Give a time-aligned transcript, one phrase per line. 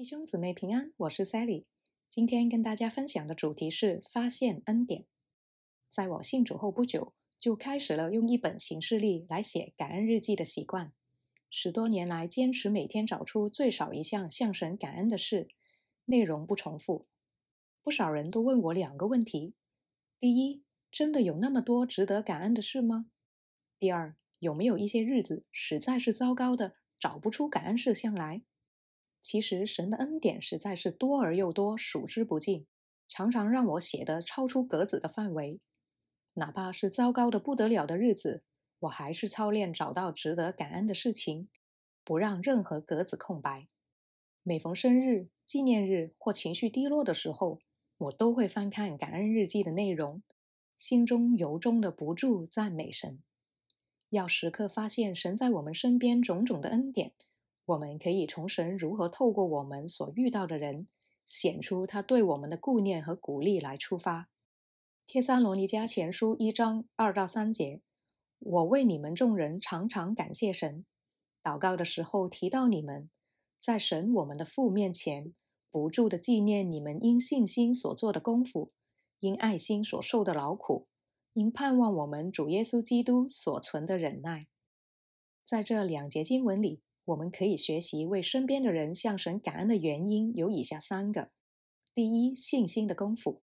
[0.00, 1.66] 弟兄姊妹平安，我是 Sally。
[2.08, 5.04] 今天跟大家分享的主题是发现恩典。
[5.90, 10.94] 在我信主后不久，就开始了用一本行事历来写感恩日记的习惯。
[11.50, 15.48] 十多年来，坚持每天找出最少一项向神感恩的事，
[16.06, 17.04] 内容不重复。
[17.82, 19.52] 不少人都问我两个问题：
[20.18, 23.10] 第一，真的有那么多值得感恩的事吗？
[23.78, 28.40] 第二，有没有一些日子实在是糟糕的，找不出感恩事项来？
[29.22, 32.66] 其实神的恩典实在是多而又多，数之不尽，
[33.08, 35.60] 常常让我写的超出格子的范围。
[36.34, 38.44] 哪怕是糟糕的不得了的日子，
[38.80, 41.48] 我还是操练找到值得感恩的事情，
[42.04, 43.66] 不让任何格子空白。
[44.42, 47.58] 每逢生日、纪念日或情绪低落的时候，
[47.98, 50.22] 我都会翻看感恩日记的内容，
[50.78, 53.22] 心中由衷的不住赞美神。
[54.08, 57.12] 要时刻发现神在我们身边种种的恩典。
[57.70, 60.88] 我们可以从神如何透过我们所遇到的人，
[61.24, 64.28] 显出他对我们的顾念和鼓励来出发。
[65.06, 67.80] 帖撒罗尼迦前书一章二到三节，
[68.38, 70.84] 我为你们众人常常感谢神，
[71.42, 73.08] 祷告的时候提到你们，
[73.58, 75.32] 在神我们的父面前，
[75.70, 78.72] 不住的纪念你们因信心所做的功夫，
[79.20, 80.88] 因爱心所受的劳苦，
[81.34, 84.48] 因盼望我们主耶稣基督所存的忍耐。
[85.44, 86.82] 在这两节经文里。
[87.10, 91.28] 我们可以学习为身边的人向神感恩的原因有以下三个：
[91.92, 93.42] 第一，信心的功夫。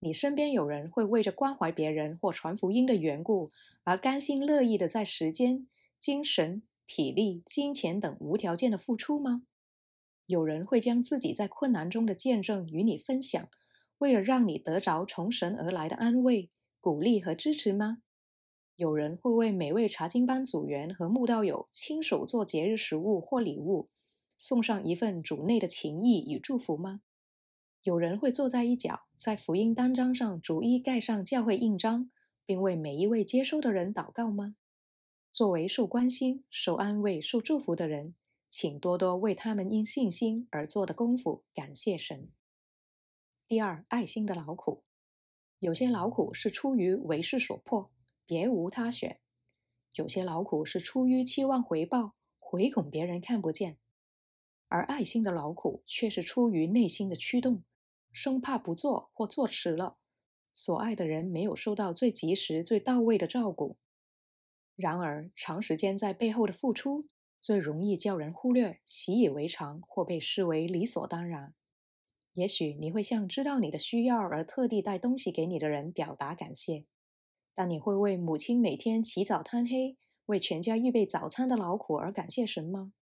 [0.00, 3.48] 你身边有人会为着关怀别人或传福音的缘故
[3.84, 5.68] 而甘心乐意的在时间、
[6.00, 9.42] 精神、体力、金钱等无条件的付出吗？
[10.26, 13.48] 有人会将自己在困难中的见证与你分享，
[13.98, 17.98] 为了让你得着从神而来的安慰、鼓励和支持吗？
[18.76, 23.88] 有人会为每位查经班组员和慕道友亲手做节日食物或礼物，
[24.36, 27.00] 送上一份主内的情谊与祝福吗？
[27.84, 32.10] 有人会坐在一角，在福音单张上逐一盖上教会印章，
[32.44, 34.56] 并为每一位接收的人祷告吗？
[35.32, 38.14] 作为受关心、受安慰、受祝福的人，
[38.50, 42.28] 请多多为他们因信心而做的功夫感谢神。
[43.48, 44.82] 第二，爱心的劳苦，
[45.60, 47.90] 有些劳苦是出于为势所迫。
[48.26, 49.20] 别无他选，
[49.94, 53.76] 有些劳苦是出于期望回报，回恐别人看不见；
[54.68, 57.62] 而爱心的劳苦却是出于内心的驱动，
[58.10, 59.94] 生怕不做或做迟了，
[60.52, 63.76] 所爱的人没有受到最及时、最到位的照顾。
[64.74, 67.06] 然而，长时间在背后的付出，
[67.40, 71.54] 最容易叫人忽略、习以为常或被视为理所当然。
[72.34, 76.84] 也许你会向知道你的需要而特地带东西给你的人表达感谢。
[77.56, 79.96] 但你会为母亲每天起早贪黑
[80.26, 82.92] 为全家预备早餐的劳苦而感谢神吗？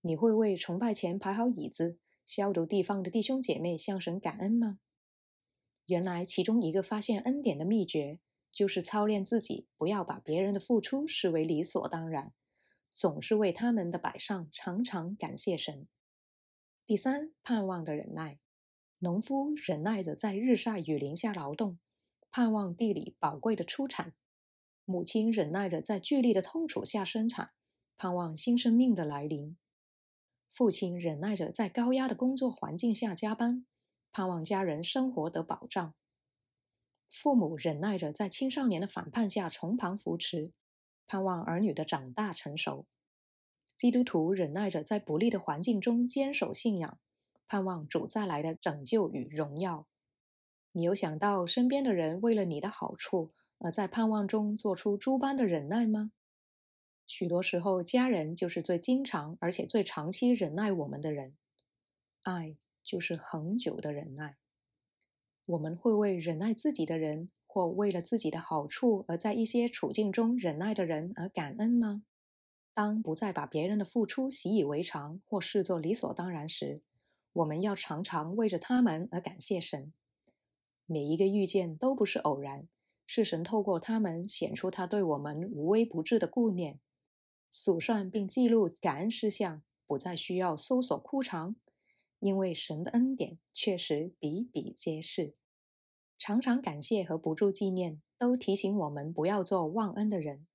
[0.00, 4.80] 你会为崇拜前排好椅子、消毒地方的弟兄姐妹向神感恩吗？
[5.86, 8.18] 原来其中一个发现恩典的秘诀，
[8.50, 12.32] 就是操练自己，不要把别人的付出视为理所当然，
[12.92, 15.86] 总是为他们的摆上常常感谢神。
[16.84, 18.40] 第三，盼望的忍耐，
[18.98, 21.78] 农夫忍耐着在日晒雨淋下劳动。
[22.36, 24.12] 盼望地里宝贵的出产，
[24.84, 27.52] 母亲忍耐着在剧烈的痛楚下生产，
[27.96, 29.54] 盼望新生命的来临；
[30.50, 33.64] 父亲忍耐着在高压的工作环境下加班，
[34.10, 35.92] 盼望家人生活得保障；
[37.08, 40.50] 父母忍耐着在青少年的反叛下从旁扶持，
[41.06, 42.86] 盼望儿女的长大成熟；
[43.76, 46.98] 基督徒忍耐着在不利的环境中坚守信仰，
[47.46, 49.86] 盼望主再来的拯救与荣耀。
[50.76, 56.10] 你有想到身边的人为了你的好处而在盼望中做出诸般的忍耐吗？
[57.06, 61.36] 许多时候，家人就是最经常而且最长期忍耐我们的人。
[62.22, 64.36] 爱就是恒久的忍耐。
[65.44, 72.02] 我们会为忍耐自己的人，或为了自己的好处而在一些处境中忍耐的人而感恩吗？
[72.72, 76.80] 当不再把别人的付出习以为常或视作理所当然时，
[77.32, 79.92] 我们要常常为着他们而感谢神。
[80.86, 82.68] 每一个遇见都不是偶然，
[83.06, 86.80] 是神透过他们显出他对我们无微不至的顾念。
[87.50, 91.54] 数算并记录感恩事项，不再需要搜索枯肠，
[92.18, 95.34] 因为神的恩典确实比比皆是。
[96.18, 100.46] 常常感谢和不住纪念，都提醒我们不要做忘恩的人。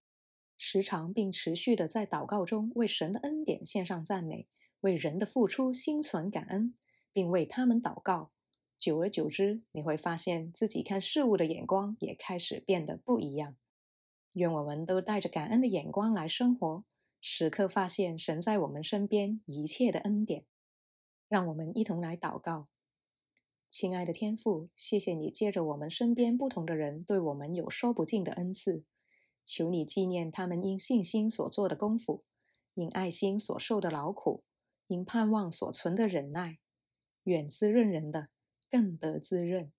[0.58, 4.48] 时常并持续的在祷告中为神的恩典献上赞美，
[4.82, 6.76] 为人的付出心存感恩，
[7.14, 8.30] 并为他们祷告。
[8.80, 13.58] 久而久之，你会发现自己看事物的眼光也开始变得不一样。
[14.32, 16.82] 愿我们都带着感恩的眼光来生活，
[17.20, 20.46] 时刻发现神在我们身边一切的恩典。
[21.28, 22.68] 让我们一同来祷告。
[23.70, 28.86] 亲爱的天父，谢谢你借着我们身边不同的人，对我们有说不尽的恩赐。
[29.44, 32.24] 求你纪念他们因信心所做的功夫，
[32.76, 34.42] 因爱心所受的劳苦，
[34.88, 36.60] 因盼望所存的忍耐。
[37.24, 38.30] 远滋润人的，
[38.70, 39.72] 更得滋润。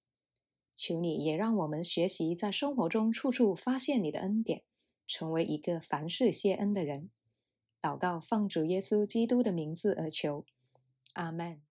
[0.75, 4.63] 求你也让我们学习在生活中处处发现你的恩典，
[5.07, 7.11] 成为一个凡事谢恩的人。
[7.83, 10.45] 祷告，奉主耶稣基督的名字而求，
[11.15, 11.61] 阿门。